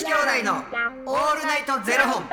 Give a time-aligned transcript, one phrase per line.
[0.00, 0.16] 子兄弟
[0.46, 0.54] の
[1.04, 2.24] オールナイトゼロ本。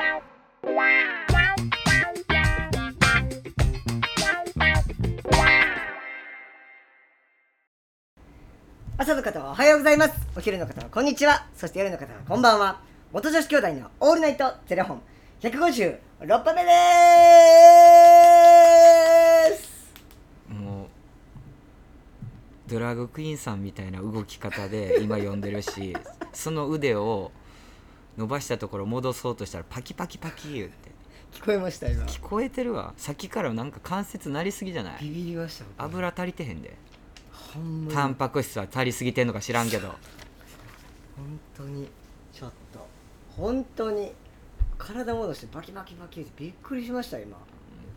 [8.96, 10.14] 朝の方はおはようございます。
[10.34, 11.46] お昼の方はこんにちは。
[11.54, 12.80] そして夜の方はこんばんは。
[13.12, 15.02] 元女子兄弟のオールナイトゼロ本。
[15.42, 15.98] 156
[16.42, 16.70] 本目で
[19.58, 19.92] す。
[20.48, 20.86] もう
[22.70, 25.94] ドラッグクイーンさんみたいな動き方で今読んでるし
[26.32, 27.30] その腕を
[28.18, 30.90] 伸ばしたところ戻そうとしたらパキパキパキ言って。
[31.32, 32.04] 聞こえました今。
[32.04, 32.92] 聞こえてるわ。
[32.96, 35.02] さっきからなんか関節なりすぎじゃない？
[35.02, 36.76] ビビりました僕油足りてへんで。
[37.32, 37.94] ほんまに。
[37.94, 39.88] タンパク質は足りすぎてんのか知らんけど。
[39.88, 41.88] 本当に
[42.32, 42.86] ちょっと。
[43.36, 44.12] 本当に
[44.78, 47.36] 体戻してバキバキバキってびっくりしました今。
[47.36, 47.38] なん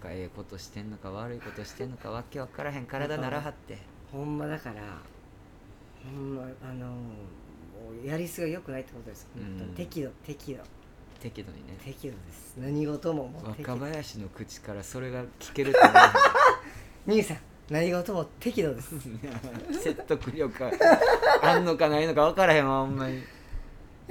[0.04, 3.80] かええことしてんのか悪いことしてんのかわけわからへん体ならはって。
[4.12, 4.76] ほんまだから
[6.04, 6.94] ほんまあの
[8.06, 10.64] やりすが良くないってことです本当適度適度。
[11.20, 11.78] 適度にね。
[11.86, 12.56] 適度です。
[12.58, 15.94] 何事もも若林の口からそれが聞けると思う。
[17.08, 17.38] 兄さん
[17.70, 18.96] 何事も適度です。
[19.82, 20.72] 説得力
[21.44, 23.22] あんのかないのか分からへんわほんまに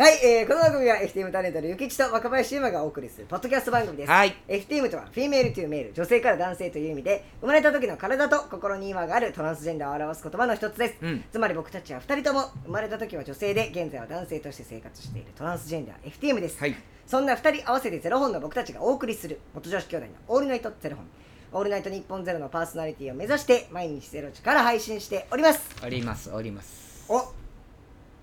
[0.00, 4.34] はい、えー、この番組は FTM タレントのゆきちと若林優馬がお送りするポッドキャスト番組です、はい。
[4.48, 11.24] FTM とはフィメールというメール女性から男性という意味で生まれた時の体と心に違和があるトランスジェンダーを表す言葉の一つです、うん。
[11.30, 16.74] つまり僕たちは2人とも生まれた時は女性で現在は男性として生活しているトランスジェンダー FTM です、はい。
[17.06, 21.04] そんな2人合わせてゼロ本の僕たちがお送りする元女子兄弟のオールナイトゼロ本。
[21.52, 25.60] オールナイト日本ゼロのパーソナリティを目指して毎日ゼロ時から配信しております。
[25.84, 27.04] おりますおります。
[27.06, 27.39] お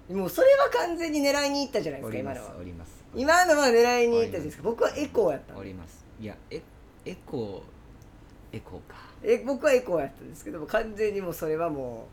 [0.10, 2.56] もうそれは完全に狙いにいったじゃないですか今のは。
[2.60, 2.92] おります。
[3.16, 4.64] 今のは狙いにいったじゃないですか。
[4.64, 6.06] 僕はエコーやったおります。
[6.20, 6.62] いやえ
[7.06, 8.96] エコーエコーか。
[9.24, 12.08] え僕はエコーやったんですけども完全にもうそれはも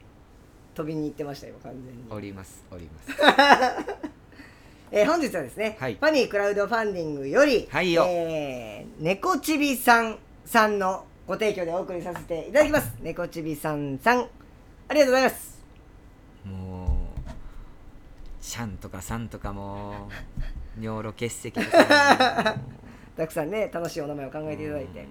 [0.75, 2.05] う飛びに行ってましたよ完全に。
[2.11, 3.21] おりますおります。
[4.91, 5.95] えー本日はですね、はい。
[5.95, 8.05] ファニークラウドファンディングより、はいよ。
[8.07, 12.93] えー、猫ちびさんさんのご提供でお送りさせていただきます。
[13.01, 14.29] 猫ちびさんさん
[14.89, 15.54] ありがとうございます
[18.45, 20.11] シャンとかサンとかも
[20.79, 22.55] 尿路結石とか。
[22.59, 22.63] も
[23.17, 25.07] たくさんね楽しいお名前を考えていただいて。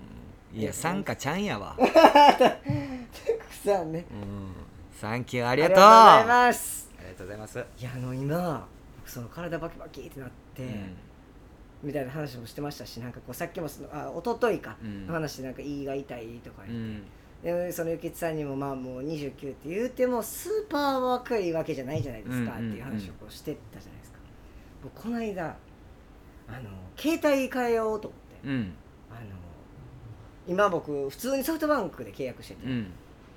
[0.54, 0.60] うん。
[0.60, 1.76] いやサンかちゃんやわ。
[1.82, 2.62] たく
[3.52, 4.06] さんね。
[4.12, 4.54] うん。
[4.92, 6.92] サンキューあありがとうございます。
[6.96, 7.66] ありがとうございます。
[7.80, 8.68] いやあの今
[8.98, 10.96] 僕その体バキバキってなって、うん。
[11.82, 17.04] みたいな話もしてましたしなんかこうさっきもそのあ一昨日か、う話でなんか胃が痛いとかう言って、ん
[17.44, 22.70] でそのゆきつさんにもまあもう29って言うてもスーパー若いわけじゃないじゃないですか、うんうんうん。
[22.70, 24.20] っていう話をこうしてたじゃないですか。
[24.82, 25.58] 僕この間
[26.48, 28.48] あの携帯変えようと思って。
[28.48, 28.74] うん。
[29.12, 29.20] あの
[30.48, 32.92] 今僕普通にソフトバンクで契約してて、うん。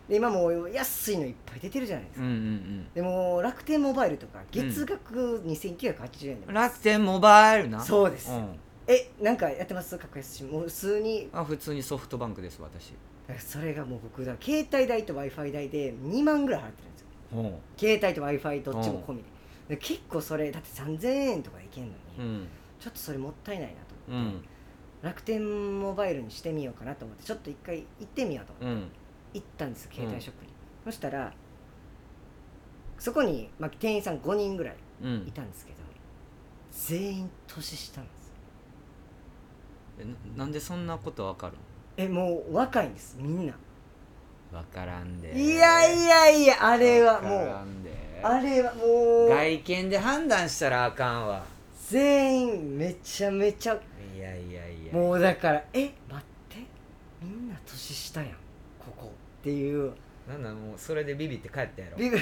[0.09, 7.81] で今もう安いのいっぱい出てるじゃないですか、うんうんでも楽天モバイルとか月額2980円でうん楽天モバイルな。
[7.81, 8.31] そうです。
[8.31, 8.57] ん。
[8.87, 9.99] えなんかやってます？
[9.99, 11.29] 格安もう普通に。
[11.33, 12.93] あ普通にソフトバンクです私
[13.39, 17.07] それがもう僕だ携帯代と w i f i 代で2万ぐらい払ってるんですよ。
[17.33, 17.55] うん。
[17.77, 19.23] 携帯と w i f i どっちも込み
[19.69, 19.77] で。
[19.77, 22.49] で結構それだって3000円とかでいけんのに、うん。
[22.79, 23.79] ちょっとそれもったいないなと
[24.09, 24.45] う思って、ん
[25.03, 27.25] 楽天モバイルにしてみようかなと思って。
[27.25, 28.91] ちょっと一回行ってみようと思って、うん。
[29.35, 30.53] 行ったんです携帯ショップに、
[30.85, 31.33] そしたら
[32.99, 35.27] そこに、まあ、店員さん5人ぐらいうん。
[35.27, 35.79] いたんですけど
[36.73, 38.33] 全員年下なんですよ。
[40.01, 40.05] え
[40.39, 41.55] ななんでそんなことわかる
[41.97, 43.17] えもう若いんです。
[43.19, 43.55] みんな。
[44.53, 45.33] わからんで。
[45.39, 47.91] いやいやいやあれはもわからうんで。
[48.23, 48.85] あれはも
[49.27, 49.29] う。
[49.29, 51.45] 外見で判断したらあかんわ。
[51.89, 53.75] 全員めちゃめちゃ。
[54.15, 56.57] いやいやいやもうだからえ待って。
[57.23, 58.31] みんな年下やん。
[58.31, 58.37] こ
[58.97, 59.93] こっていう。
[60.29, 62.19] なんなんもうそれでビビって帰ったやろビビ。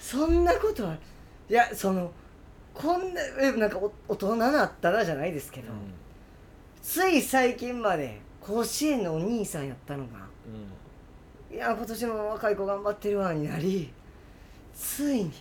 [0.00, 0.96] そんなことは
[1.48, 2.10] いやその
[2.74, 5.68] こんなえなんかお大人なったなじゃないですけど、
[6.82, 10.26] つい最近まで甲子園のお兄さんやったのが
[11.50, 11.56] うん。
[11.56, 13.90] いや今年も若い子頑張ってるわになり
[14.74, 15.32] ついに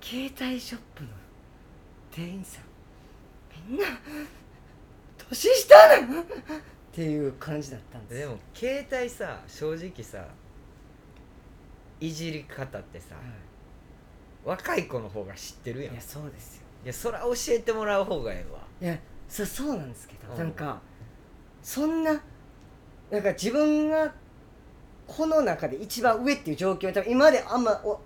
[0.00, 1.08] 携帯ショップの
[2.10, 2.64] 店員さん
[3.68, 3.86] みんな
[5.28, 6.20] 年下なの？
[6.22, 6.24] っ
[6.92, 8.20] ていう感じだったんです。
[8.20, 10.24] でも携帯さ正直さ
[12.00, 13.14] いじり方ってさ
[14.44, 15.92] 若い子の方が知ってるやん。
[15.92, 16.62] いいやそうですよ。
[16.84, 18.60] やそら教えてもらう方がええわ。
[18.80, 18.98] いや
[19.30, 20.38] そそうなんですけど、うん。
[20.38, 20.80] なんか
[21.62, 22.20] そんな
[23.10, 24.12] なんか自分が
[25.06, 28.00] この中で一番上っていう状況に多分今まであんまお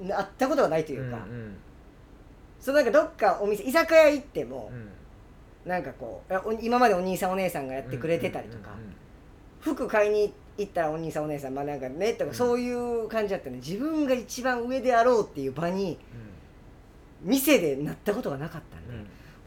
[0.00, 1.56] 会ったことがないというか、うん
[2.58, 5.68] そうなんかどっかお店居酒屋行ってもう、ん。
[5.68, 8.94] なんかこう今までお兄さんお姉さんがやってくれてたりとか、うんうんうん
[9.64, 12.34] 服買いに行ったらお兄さんお姉さんまあなんかねとか、うん。
[12.34, 13.56] そういう感じだったね。
[13.56, 15.98] 自分が一番上であろうっていう場に
[17.22, 18.92] 店でなったことがなかったんで、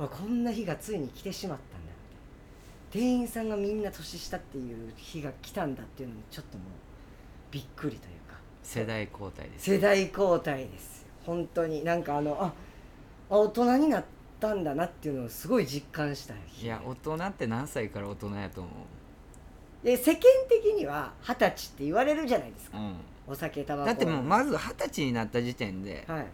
[0.05, 1.87] あこんな日がついに来てしまったんだ。
[2.91, 6.67] 店員さんがみんな年下っていう日が来たんだっていうのにちょっともう
[7.51, 8.37] びっくりというか。
[8.63, 11.01] 世代交代です世代交代です。
[11.01, 12.53] よ本当になんかあのあ
[13.29, 14.05] あ大人になっ
[14.39, 16.65] たんだなっていうのをすごい実感した日。
[16.65, 18.69] いや大人って何歳から大人やと思
[19.83, 22.95] で世間的には二十歳って言われるじゃないですか、う、うん、
[23.27, 23.87] お酒タバコ。
[23.87, 26.25] だってもうまず二十歳になった時点ではい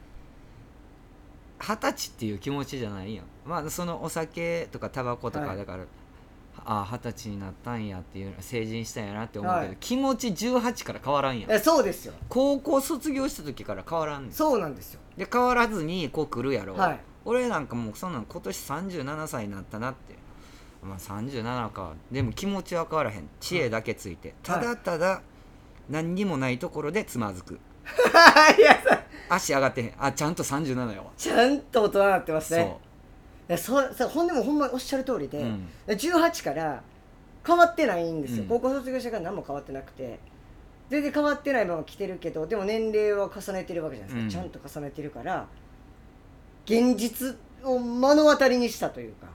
[1.60, 3.26] 二十歳っていう気持ちじゃないやん。
[3.46, 5.48] まあそのお酒とかタバコとはい。
[5.50, 5.84] かだから、
[6.66, 9.78] ああ二十歳になったんやっていう成人したんやなって思うけど、はい。
[9.80, 11.52] 気持ち18から変わらんやん。
[11.52, 12.14] えそうですよ。
[12.30, 14.32] 高校卒業した時から変わらんねん。
[14.32, 15.00] そうなんですよ。
[15.18, 17.00] で変わらずにこう来るやろ、はい。
[17.26, 20.16] 俺なんかもうそんなん今年37歳になったなって。
[20.84, 21.94] まあ37か。
[22.12, 23.30] でも気持ちは変わらへん。
[23.40, 25.22] 知恵だけついて、ただただ
[25.90, 27.60] 何にもないところでつまずく
[28.58, 29.94] いやさ足上がってへん。
[29.98, 32.78] あちゃんと37やわちゃんと大人になってますね。
[33.58, 33.94] そう。
[33.96, 35.68] そうほんでもほんまおっしゃる通りで、うん。
[35.88, 36.82] 18から
[37.46, 38.50] 変わってないんですよ、うん。
[38.50, 40.20] 高校卒業してから何も変わってなくて。
[40.90, 44.52] 全然変わってないまま来てるけどでも年齢は重ねてるわけじゃないですか、うん。
[44.52, 45.48] ちゃんと重ねてるから
[46.66, 49.28] 現実を目の当たりにしたというか、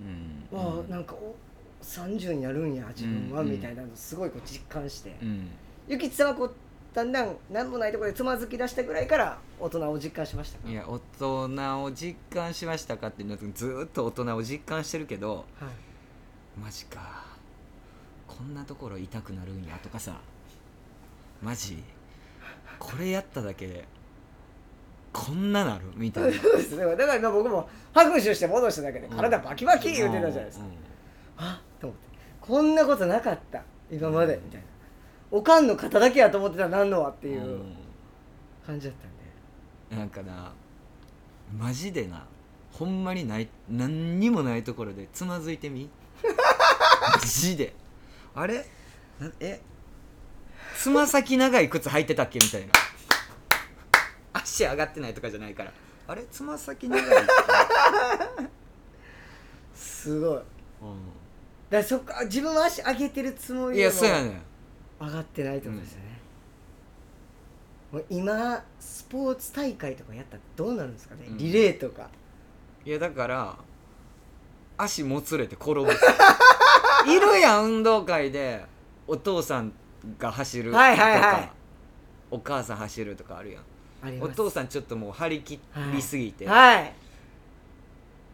[0.00, 0.58] うん。
[0.58, 1.34] わあなんかお
[1.82, 5.48] 30になるんや自分は、うんみたいなのすごいこう実感して、うん。
[5.88, 6.54] ゆきつさんはこう
[6.96, 10.70] だんだん何もないところでつまずき出したぐらいから大人を実感しましたか？
[10.70, 16.64] いや大人を実感しましたかっていうのはずーっと大人を実感してるけどはい。
[16.64, 17.26] マジか。
[18.26, 20.18] こんなところ痛くなるんやとかさ。
[21.42, 21.84] マジ。
[22.78, 23.84] これやっただけで
[25.12, 25.84] こんななる？
[25.96, 26.38] みたいな。
[26.40, 26.84] そうですね。
[26.84, 30.76] だから今僕も拍手して戻しただけで体バキバキ言うてたじゃないですか、うんうん
[31.38, 32.06] あっと思って。
[32.40, 33.62] こんなことなかった。
[33.90, 34.40] 今まで。
[34.42, 34.66] みたいな
[35.30, 37.60] おかんの肩だけやと思ってたらなんのはっていう
[38.66, 39.10] 感じだったん
[39.96, 39.96] で。
[39.96, 40.52] なんかな
[41.56, 42.26] マジでな
[42.72, 45.88] ほんまにない何にもないところでつまずいてみ？
[46.22, 47.74] マジで。
[48.34, 48.66] あれ？
[49.20, 49.60] なえ？
[50.76, 52.68] つま先長い靴履いてたっけみたいな。
[54.34, 55.72] 足上がってないとかじゃないから。
[56.08, 56.24] あれ？
[56.30, 57.02] つま先長い
[59.74, 60.36] すごい。
[60.36, 60.44] だか
[61.70, 64.42] うらそっか自分は足上げてるつもん、りいやそうやねん
[65.00, 66.18] 上がってないってことですよね、
[67.92, 71.38] もう今スポーツ大会とかやったらどうなるんですかね、うん。
[71.38, 72.08] リレーとか。
[72.84, 73.56] いやだから
[74.78, 78.64] 足もつれて転ぶ いるやん運動会で
[79.06, 79.72] お父さん
[80.18, 81.50] が走るとか、はいはいはい。
[82.30, 84.22] お母さん走るとかあるやん。
[84.22, 85.60] お父さんちょっともう張り切
[85.92, 86.94] りすぎて、はい、はい、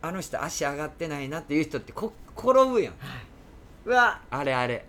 [0.03, 2.94] あの人足上がってないなっていう人ってこ転ぶやん。
[3.87, 4.20] うわ。
[4.31, 4.85] あれあれ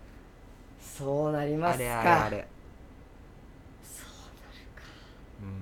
[0.83, 1.85] そうなりますか。
[1.85, 2.47] あれあれあれ。
[3.83, 5.57] そううん。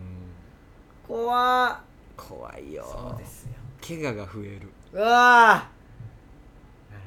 [1.07, 1.71] 怖。
[1.71, 2.83] っ怖いよ。
[2.83, 3.51] そうですよ。
[3.85, 4.69] 怪我が増える。
[4.93, 5.07] うわー。
[5.07, 7.03] なる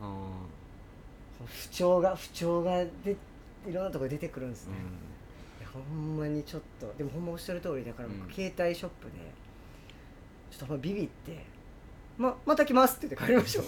[0.00, 0.14] ほどね。
[1.40, 3.16] うん、不調が不調がで
[3.66, 4.74] いろんなところ出てくるんですね、
[5.60, 8.34] いやほんまにちょっとでもほんまおっしゃる通りだから僕、うん。
[8.34, 9.12] 携帯ショップで
[10.50, 11.44] ちょっとほんまビビって
[12.18, 13.64] 「ままた来ます」って言って帰りましょう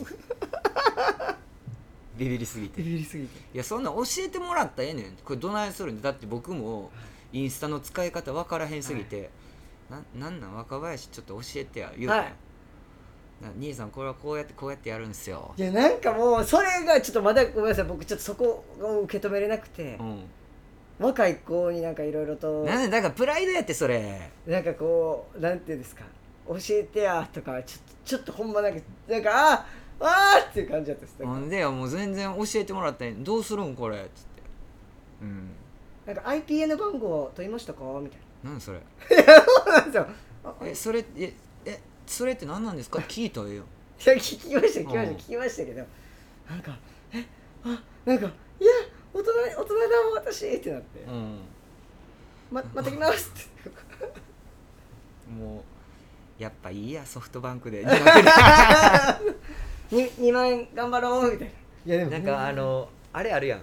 [2.17, 2.83] ビビりすぎて。
[2.83, 3.41] ビビりすぎて。
[3.55, 6.01] いやそんなん教えてもらったらええねんこれどないするん？
[6.01, 6.91] だって僕も
[7.33, 9.31] インスタの使い方分からへんすぎて、
[9.91, 12.23] ななんなん若林ちょっと教えてや言うたんや。
[12.23, 12.33] はい。
[13.39, 15.53] な兄さんこれはこうやってこうやってやるんすよ。
[15.59, 17.85] いやなんかもうそれがちょっとまだごめんなさい。
[17.85, 19.99] 僕ちょっとそこを受け止めれなくて。
[20.99, 22.63] う、若い子になんかいろいろと。
[22.63, 24.31] んなんでだからプライドやってそれ。
[24.47, 26.05] なんかこうなんていうんですか。
[26.49, 29.67] 教えてやとかちょっとちょっとほんまなんかなんかあ
[30.01, 34.43] あーっていう感じだったですなんでよもう全然教えてもらったらええどうするんこれっつって。
[35.23, 35.51] うん。
[36.07, 37.83] なんか IPN 番号取りましたか？
[38.03, 38.79] みたい何それ。
[39.17, 40.07] なそうなんですよ。
[40.45, 41.33] あえそれえ
[41.65, 42.99] えそれって何なんですか？
[43.01, 43.65] 聞いたらええよ
[44.05, 45.17] いや聞きました聞きましたうん。
[45.17, 45.87] 聞きましたけど。
[46.51, 46.79] なんか
[47.13, 47.25] え
[47.65, 48.27] あなんか
[48.61, 48.71] いや
[49.15, 51.39] 大人大人だもん私ってなって、うん。
[52.53, 53.31] ままた来ます。
[53.31, 53.33] っ
[53.65, 55.65] ても
[56.39, 57.83] うやっぱいいやソフトバンクで
[59.91, 61.95] に 2, 万円頑張ろうみたいな。
[61.95, 63.61] いやでもなんかあのあれあるやん。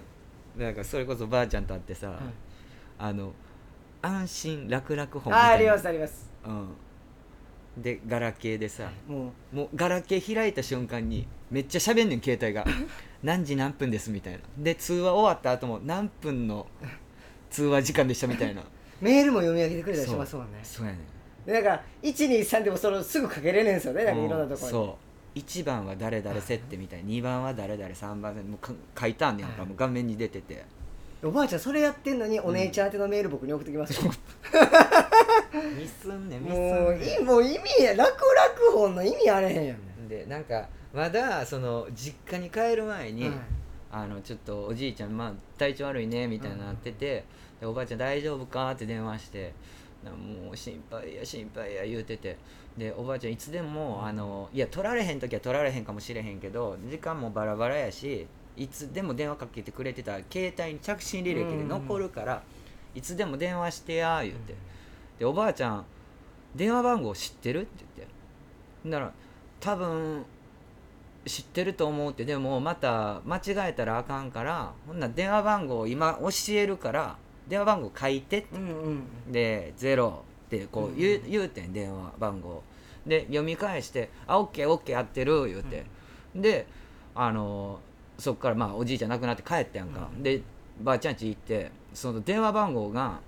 [0.56, 2.18] なんかそれこそばあちゃんと会ってさ、
[2.98, 3.32] あの
[4.02, 5.38] 安心楽々本みたいな。
[5.38, 6.30] あありますあります。
[6.46, 6.68] うん。
[7.82, 9.56] でガラケーでさもう。
[9.56, 12.64] もうガラケー開いた瞬間にめっちゃ喋んねん携帯が。
[13.22, 14.40] 何時何分ですみたいな。
[14.58, 16.66] で通話終わった後も何分の
[17.50, 18.62] 通話時間でしたみたいな。
[19.00, 20.58] メールも読み上げてくれたりしますもんね。
[20.62, 20.86] そう。
[20.86, 21.46] やねん。
[21.46, 24.04] でなんか123でもそのすぐかけれねえんですよね。
[24.04, 24.70] なんかいろんなところに。
[24.70, 29.68] そう1番は誰々設定みたいな2番は誰々3番もうか書いたんねんか、はい。
[29.68, 30.64] もう画面に出てて。
[31.22, 34.04] おばあちゃんそれやってんのにお姉ちゃん宛てのメール僕に送ってきます。
[34.04, 34.12] よ、
[35.76, 40.08] ミスんねんミスんもうねいもう意味や楽々本の意味あれへんやん。
[40.08, 43.32] でなんかまだその実家に帰る前に、はい。
[43.90, 47.24] あのちょっとおじいちゃん、まあ、体調悪いねみたいになってて、
[47.60, 48.72] でおばあちゃん大丈夫か？
[48.72, 49.52] って電話して
[49.83, 52.36] なもう心配や心配や言うてて。
[52.76, 62.42] でおばあちゃんいつでもあのいや取られへん時は取られへんかもしれへんけど時間もバラバラやしいつでも電話かけてくれてた携帯に着信履歴で残るから、
[62.94, 64.54] いつでも電話してや言うて、
[65.18, 65.84] でおばあちゃん
[66.54, 67.62] 電話番号知ってる？
[67.62, 68.14] って言って。
[68.88, 69.12] なら
[69.60, 70.24] 多分
[71.24, 72.24] 知ってると思うって。
[72.24, 77.16] でもまた間違えたらあかんからほんなら電話番号今教えるから
[77.48, 78.56] 電話番号書いてって。
[78.56, 82.62] うんうんで「ゼロってこう言う,、言うてん電話番号。
[83.06, 85.84] で読み返して「あオッケーオッケーやってる」言うて、
[86.34, 86.66] で
[87.14, 87.80] あの
[88.18, 90.42] そっからまあおじいちゃん亡くなって帰ったやんか、で
[90.80, 93.20] ばあちゃん家行ってその電話番号が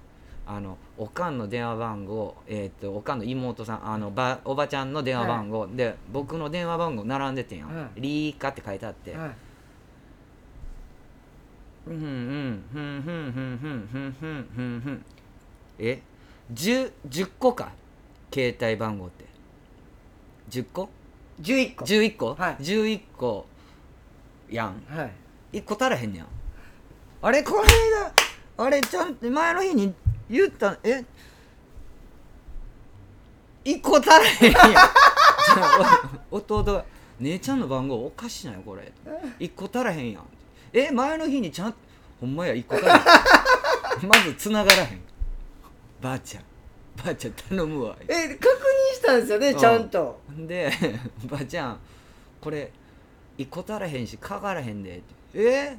[0.47, 7.77] あのおかんの電話番号、えー、とおかんの妹さんあのばおばちゃんの電話番号、で僕の電話番号並んでてんやん。
[7.77, 9.31] は「リーカ」って書いてあって、はい。
[11.85, 12.09] ふんふんふん。
[12.09, 12.15] ふ
[12.99, 15.05] んふんふんふんふんふんふんふん
[15.79, 16.01] え
[16.53, 17.73] ？10, 10個か？
[18.33, 19.25] 携帯番号って。
[20.51, 20.89] 10個
[21.41, 22.57] ？11個 ?11 個、はい。
[22.63, 23.47] 11個。
[24.51, 24.83] やん。
[24.89, 25.05] は
[25.53, 25.59] い。
[25.59, 26.25] 1個足らへんねや。
[26.25, 26.29] ん
[27.23, 28.13] あれこの間
[28.59, 29.95] あれちゃんと前の日に
[30.31, 31.05] 言ったえ
[33.65, 34.75] ？1個足らへんやん。
[36.31, 36.85] お 弟が
[37.21, 38.93] 「姉ちゃんの番号おかしないこれ」
[39.41, 40.25] 1個足らへんやん。
[40.73, 41.75] え前の日にちゃん
[42.21, 42.99] ほんまや1個足ら
[44.09, 45.01] まず繋がらへん。
[46.01, 46.45] ばあちゃん。
[47.05, 47.97] ばあちゃん頼むわ。
[48.03, 49.59] え確認したんですよねうん。
[49.59, 50.21] ちゃんと。
[50.47, 50.71] で
[51.29, 51.79] 「ばあちゃん
[52.41, 52.71] これ
[53.39, 55.05] 一個足らへんしかからへんで」って
[55.35, 55.77] 「え？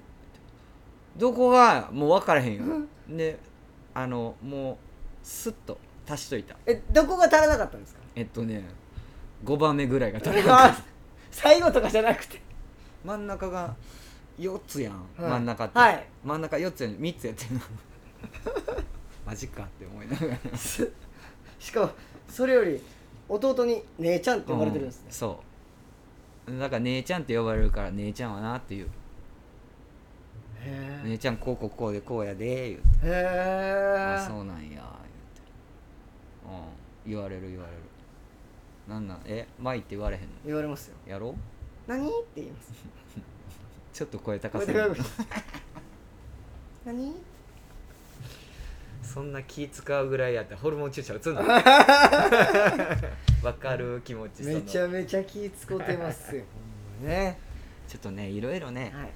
[1.17, 1.89] どこが？
[1.91, 2.63] もう分からへんよ」
[3.09, 3.39] で
[3.93, 4.77] あのもう
[5.23, 5.77] スッと
[6.07, 6.55] 足しといた。
[6.65, 8.01] えどこが足らなかったんですか？
[8.15, 8.63] えっとね
[9.43, 10.81] 5番目ぐらいが足らなかった。
[11.31, 12.41] 最後とかじゃなくて。
[13.05, 13.75] 真ん中が
[14.37, 15.31] 4つやん、はい。
[15.31, 16.07] 真ん中って、はい。
[16.23, 16.93] 真ん中4つやん。
[16.93, 17.61] 3つやってんの。
[19.25, 20.37] マジかって思いながら。
[20.57, 21.89] しかも
[22.29, 22.81] それより
[23.27, 25.03] 弟に姉ちゃんって呼ばれてるんですね。
[25.07, 25.43] うん、そ
[26.47, 26.59] う。
[26.59, 28.87] だから姉ちゃんって呼ばれるから姉ちゃんはなっていう。
[30.61, 32.87] へ姉ちゃんこうこうこうでこうやで言うて。
[33.03, 34.79] えへあえそうなんや言うて。
[37.05, 37.11] うん。
[37.11, 37.77] 言われる言われる。
[38.87, 39.21] なんなん？
[39.25, 40.27] えマイって言われへんの？
[40.45, 40.95] 言われますよ。
[41.05, 41.35] やろう？
[41.87, 42.07] 何？
[42.07, 42.71] って言います
[43.97, 44.89] ちょっと声高こすぎる。
[44.89, 45.01] れ で
[46.85, 47.15] 何？
[49.01, 51.41] そんな気使うぐらいやったらホルモン注射打つんだ。
[53.41, 54.55] わかる気持ちその。
[54.57, 56.43] めちゃめちゃ気使うてますよ。
[57.01, 57.39] ね。
[57.87, 59.09] ちょっとねいろいろね、はい。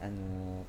[0.00, 0.64] あのー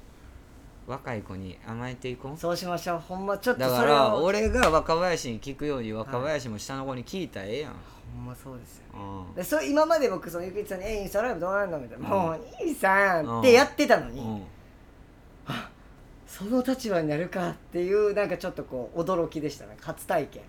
[0.85, 2.37] 若い子に甘えていこう。
[2.37, 2.99] そうしましょう。
[2.99, 7.73] ほんまちょっとだから俺が若林に聞くように若林も下の子に聞いたらええやん、
[8.15, 9.35] ほんまそうですようん。
[9.35, 14.43] でそう今まで僕そのゆきちさんに「えインスタライブどうなんの?」みたいな「うんもういいさん」ってやってたのに、うん。
[16.27, 19.77] その立場になるかっていうなんかちょっとこう驚きでしたね。
[19.79, 20.41] 初体験。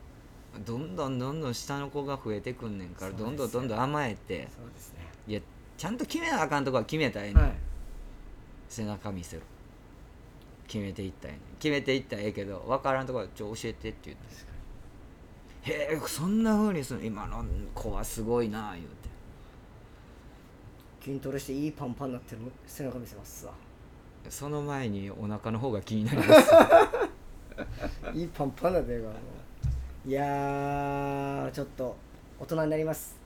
[0.64, 4.48] どんどんどんどん下の子が増えてくんねんからどんどんどんどん甘えて。
[4.56, 5.00] そうですね。
[5.26, 5.40] いや
[5.76, 7.52] ちゃんと決めなあかんとこは決めたらええねん、はい。
[8.68, 9.42] 背中見せろ
[10.66, 11.56] 決めていったらええねん。
[11.58, 17.44] 決めていったらええけど分からんとこはちょ教えてって言ってへえそんなふうにする今の
[17.74, 19.04] 子はすごいな言うて。
[21.02, 23.52] 筋トレしていいパンパンになってる背中見せますわ。
[24.28, 26.52] その前にお腹の方が気になります。
[28.14, 29.20] いいパンパンなってるからも
[30.06, 30.08] う。
[30.08, 31.96] いやーちょっと
[32.38, 33.16] 大人になります。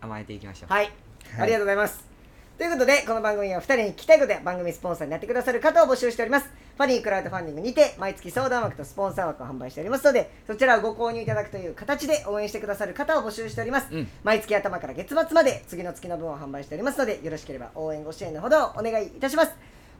[0.00, 0.72] 甘えていきましょう。
[0.72, 0.90] はい、
[1.38, 2.12] ありがとうございます。
[2.58, 14.08] ということでこの番組は2人に聞きたいことや番組スポンサーになってくださる方を募集しておりますファニークラウドファンディングにて毎月相談枠とスポンサー枠を販売しておりますのでそちらをご購入いただくという形で応援してくださる方を募集しております、うん。
[14.24, 19.52] 毎月頭から月末まで次の月の分を販売しておりますのでよろしければ応援ご支援のほどお願いいたします。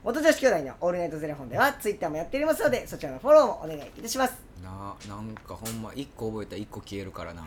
[0.04, 4.34] 元女子兄弟のオールナイトゼロ本ではツイッターもやっておりますのでそちらのフォローもお願いいたします。
[4.60, 7.44] ななんかほんま1個覚えたら1個消えるからな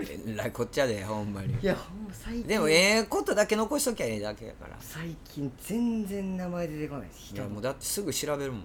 [0.00, 1.54] え らいこっちゃでほんまに。
[1.60, 2.46] いやほんま最近。
[2.46, 4.76] でもええことだけ残しときゃええだけやから。
[4.80, 8.62] 最近全然名前出てこないですいやもうだってすぐ調べるもん。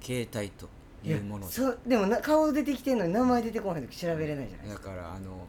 [0.00, 0.68] 携帯と
[1.04, 1.52] いうもので。
[1.52, 4.90] そうでもな顔出てきてんのに名前出てこない時調べれないじゃないですか。
[4.90, 5.46] だからあの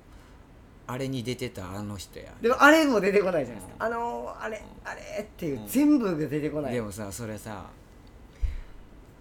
[0.87, 2.31] あれに出てたあの人や。
[2.41, 3.85] でもあれも出てこないじゃないですか。
[3.85, 5.67] あのー、あれあれっていううん。
[5.67, 6.73] 全部が出てこない。
[6.73, 7.69] でもさそれさ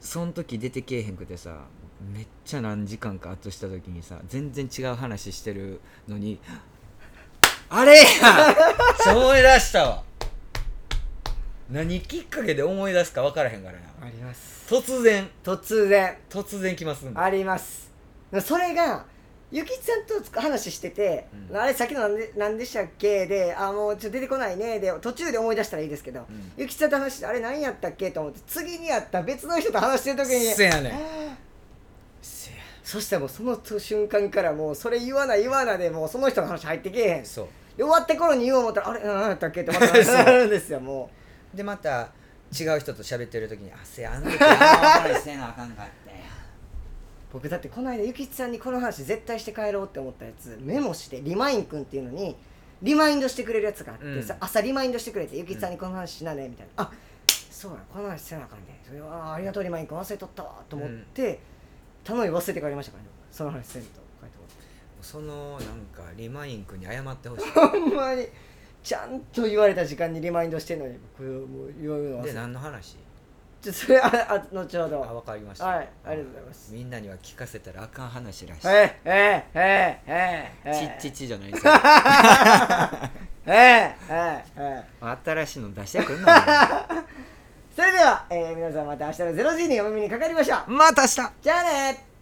[0.00, 1.64] その時出てけえへんくてさ
[2.12, 6.38] めっちゃ何時間か後した時にさ全然違う話してるのに
[7.70, 8.04] あれや
[9.02, 10.02] そう思い出したわ。
[11.70, 13.78] 何きっかけで思い出すか分からへんからな。
[14.02, 14.64] あります。
[14.68, 15.28] 突然。
[15.42, 16.16] 突然。
[16.28, 17.90] 突然来ますんであります。
[18.42, 19.04] それが
[19.50, 21.56] ゆきちさんと話してて、うん。
[21.56, 23.26] あれさっきのなんで何でしたっけ？
[23.26, 24.78] であもうちょっと出てこないね。
[24.78, 26.26] で途中で思い出したらいいですけど、ん。
[26.58, 28.10] ゆきちさんと話してあれ何やったっけ？
[28.10, 30.92] と思って次にやった別の人と話してる時にせやねん
[32.84, 37.24] そしたらもうその瞬間からもうそれ言わない言わないでもうその人の話入ってけえへん。
[37.24, 37.46] そう。
[37.76, 41.10] で終わって頃に言おう思ったらあれ何やったっけってまたなるんですよも
[41.52, 42.10] でまた
[42.56, 46.18] 違う人と喋ってる時に「あせやあの時あの話せなあかんかったや。
[46.18, 46.20] う
[47.32, 52.36] 僕だってこの間ゆきちさんにこの話絶対して帰ろうって思ったやつメモしてリマインくんっていうのに
[52.82, 54.44] リマインドしてくれるやつがあってさ、うん。
[54.44, 56.92] 朝リマインドしてくれてゆきちさんにこの話しなねみたいな、あ
[57.50, 61.40] そうやこの話せなあかんねそれはありがとうリマインくん忘れとったわと思って、
[62.04, 63.10] 頼み忘れて帰りましたからね。
[63.30, 63.88] その話せんと
[64.20, 64.44] 帰ってこ
[65.02, 67.50] そのなんかリマイン君に謝ってほしい。
[67.52, 68.28] ほんまに。
[68.82, 72.96] ちゃんと言われた時間にリマインドしてんのに僕もう言うの忘れでて何の話？
[73.62, 75.64] ちょそれあ あ後ほあど分かりました。
[75.66, 76.72] はいありがとうございます。
[76.74, 80.74] みんなには聞かせたらあかん話らしい、えええええ。
[81.00, 81.72] ちっちちじゃないですよ。
[83.46, 84.84] ええええ。
[85.24, 86.86] 新しいの出してくんな
[87.74, 90.70] それでは、えー皆さんまた明日の0時にお耳にかかりましょう。
[90.70, 91.14] また明日。
[91.42, 92.13] じゃあね